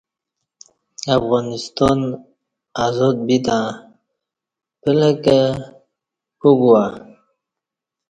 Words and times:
افغانستان 1.17 1.99
آزاد 2.85 3.17
بیتں 3.27 3.63
پلہ 4.81 5.11
کہ 5.23 5.39
پوگوا 6.39 6.83